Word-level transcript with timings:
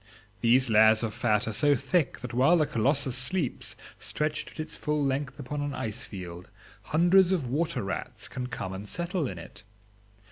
These 0.39 0.67
layers 0.71 1.03
of 1.03 1.13
fat 1.13 1.47
are 1.47 1.53
so 1.53 1.75
thick 1.75 2.21
that 2.21 2.33
while 2.33 2.57
the 2.57 2.65
colossus 2.65 3.15
sleeps, 3.15 3.75
stretched 3.99 4.49
at 4.49 4.59
its 4.59 4.75
full 4.75 5.05
length 5.05 5.37
upon 5.37 5.61
an 5.61 5.73
icefield, 5.73 6.47
hundreds 6.85 7.31
of 7.31 7.45
water 7.45 7.83
rats 7.83 8.27
can 8.27 8.47
come 8.47 8.73
and 8.73 8.89
settle 8.89 9.27
in 9.27 9.37
it. 9.37 9.61